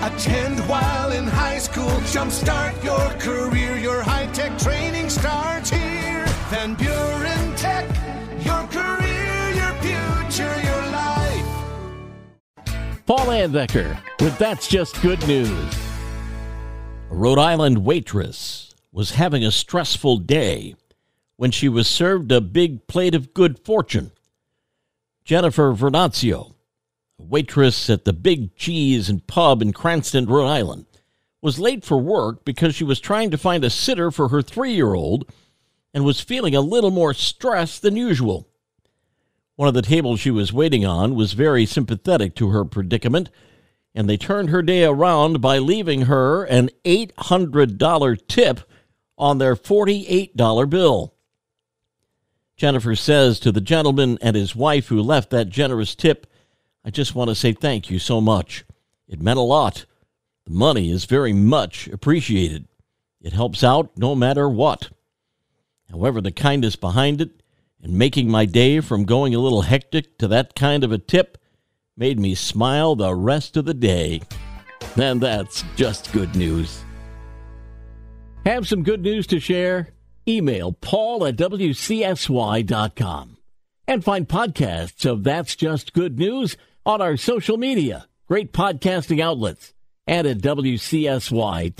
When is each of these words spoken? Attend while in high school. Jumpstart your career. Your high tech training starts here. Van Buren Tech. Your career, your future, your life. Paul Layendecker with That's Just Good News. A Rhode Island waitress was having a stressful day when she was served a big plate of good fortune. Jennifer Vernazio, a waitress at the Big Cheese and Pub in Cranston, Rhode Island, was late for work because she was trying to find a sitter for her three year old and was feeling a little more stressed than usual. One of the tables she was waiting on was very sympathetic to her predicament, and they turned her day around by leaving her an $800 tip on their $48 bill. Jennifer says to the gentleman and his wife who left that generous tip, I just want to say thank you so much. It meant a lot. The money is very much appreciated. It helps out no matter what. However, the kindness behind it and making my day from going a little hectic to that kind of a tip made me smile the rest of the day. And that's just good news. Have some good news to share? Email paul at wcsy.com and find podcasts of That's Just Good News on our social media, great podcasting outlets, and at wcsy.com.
Attend 0.00 0.60
while 0.68 1.10
in 1.10 1.26
high 1.26 1.58
school. 1.58 1.90
Jumpstart 2.12 2.84
your 2.84 3.10
career. 3.18 3.76
Your 3.76 4.00
high 4.00 4.26
tech 4.26 4.56
training 4.56 5.10
starts 5.10 5.70
here. 5.70 6.24
Van 6.50 6.74
Buren 6.74 7.56
Tech. 7.56 7.84
Your 8.44 8.64
career, 8.68 9.50
your 9.54 9.72
future, 9.82 10.60
your 10.62 10.82
life. 10.92 11.44
Paul 13.06 13.26
Layendecker 13.26 13.98
with 14.20 14.38
That's 14.38 14.68
Just 14.68 15.02
Good 15.02 15.26
News. 15.26 15.74
A 17.10 17.14
Rhode 17.14 17.38
Island 17.38 17.84
waitress 17.84 18.74
was 18.92 19.10
having 19.12 19.44
a 19.44 19.50
stressful 19.50 20.18
day 20.18 20.76
when 21.36 21.50
she 21.50 21.68
was 21.68 21.88
served 21.88 22.30
a 22.30 22.40
big 22.40 22.86
plate 22.86 23.14
of 23.14 23.34
good 23.34 23.58
fortune. 23.58 24.12
Jennifer 25.24 25.72
Vernazio, 25.72 26.50
a 26.50 26.54
waitress 27.18 27.90
at 27.90 28.04
the 28.04 28.12
Big 28.12 28.54
Cheese 28.56 29.08
and 29.08 29.26
Pub 29.26 29.60
in 29.60 29.72
Cranston, 29.72 30.26
Rhode 30.26 30.46
Island, 30.46 30.86
was 31.42 31.58
late 31.58 31.84
for 31.84 31.98
work 31.98 32.44
because 32.44 32.74
she 32.74 32.84
was 32.84 33.00
trying 33.00 33.30
to 33.30 33.38
find 33.38 33.64
a 33.64 33.70
sitter 33.70 34.10
for 34.10 34.28
her 34.28 34.42
three 34.42 34.72
year 34.72 34.94
old 34.94 35.30
and 35.92 36.04
was 36.04 36.20
feeling 36.20 36.54
a 36.54 36.60
little 36.60 36.90
more 36.90 37.14
stressed 37.14 37.82
than 37.82 37.96
usual. 37.96 38.48
One 39.56 39.68
of 39.68 39.74
the 39.74 39.82
tables 39.82 40.20
she 40.20 40.30
was 40.30 40.52
waiting 40.52 40.86
on 40.86 41.14
was 41.16 41.32
very 41.32 41.66
sympathetic 41.66 42.36
to 42.36 42.50
her 42.50 42.64
predicament, 42.64 43.30
and 43.94 44.08
they 44.08 44.16
turned 44.16 44.50
her 44.50 44.62
day 44.62 44.84
around 44.84 45.40
by 45.40 45.58
leaving 45.58 46.02
her 46.02 46.44
an 46.44 46.70
$800 46.84 48.28
tip 48.28 48.60
on 49.16 49.38
their 49.38 49.56
$48 49.56 50.70
bill. 50.70 51.14
Jennifer 52.56 52.94
says 52.94 53.40
to 53.40 53.50
the 53.50 53.60
gentleman 53.60 54.18
and 54.20 54.36
his 54.36 54.54
wife 54.54 54.88
who 54.88 55.00
left 55.00 55.30
that 55.30 55.48
generous 55.48 55.94
tip, 55.94 56.26
I 56.88 56.90
just 56.90 57.14
want 57.14 57.28
to 57.28 57.34
say 57.34 57.52
thank 57.52 57.90
you 57.90 57.98
so 57.98 58.18
much. 58.18 58.64
It 59.06 59.20
meant 59.20 59.38
a 59.38 59.42
lot. 59.42 59.84
The 60.46 60.54
money 60.54 60.90
is 60.90 61.04
very 61.04 61.34
much 61.34 61.86
appreciated. 61.86 62.66
It 63.20 63.34
helps 63.34 63.62
out 63.62 63.98
no 63.98 64.14
matter 64.14 64.48
what. 64.48 64.88
However, 65.90 66.22
the 66.22 66.32
kindness 66.32 66.76
behind 66.76 67.20
it 67.20 67.42
and 67.82 67.92
making 67.92 68.30
my 68.30 68.46
day 68.46 68.80
from 68.80 69.04
going 69.04 69.34
a 69.34 69.38
little 69.38 69.60
hectic 69.60 70.16
to 70.16 70.28
that 70.28 70.54
kind 70.54 70.82
of 70.82 70.90
a 70.90 70.96
tip 70.96 71.36
made 71.94 72.18
me 72.18 72.34
smile 72.34 72.96
the 72.96 73.14
rest 73.14 73.58
of 73.58 73.66
the 73.66 73.74
day. 73.74 74.22
And 74.96 75.20
that's 75.20 75.64
just 75.76 76.10
good 76.12 76.34
news. 76.34 76.82
Have 78.46 78.66
some 78.66 78.82
good 78.82 79.02
news 79.02 79.26
to 79.26 79.38
share? 79.38 79.90
Email 80.26 80.72
paul 80.72 81.26
at 81.26 81.36
wcsy.com 81.36 83.36
and 83.86 84.04
find 84.04 84.28
podcasts 84.28 85.04
of 85.04 85.24
That's 85.24 85.54
Just 85.54 85.92
Good 85.92 86.18
News 86.18 86.56
on 86.88 87.00
our 87.02 87.16
social 87.18 87.58
media, 87.58 88.08
great 88.26 88.52
podcasting 88.52 89.20
outlets, 89.20 89.74
and 90.06 90.26
at 90.26 90.38
wcsy.com. 90.38 91.76